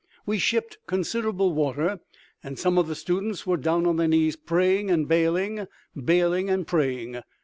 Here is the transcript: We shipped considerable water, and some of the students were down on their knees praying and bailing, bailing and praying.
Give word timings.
We 0.25 0.39
shipped 0.39 0.79
considerable 0.87 1.53
water, 1.53 1.99
and 2.43 2.57
some 2.57 2.79
of 2.79 2.87
the 2.87 2.95
students 2.95 3.45
were 3.45 3.55
down 3.55 3.85
on 3.85 3.97
their 3.97 4.07
knees 4.07 4.35
praying 4.35 4.89
and 4.89 5.07
bailing, 5.07 5.67
bailing 5.95 6.49
and 6.49 6.65
praying. 6.65 7.21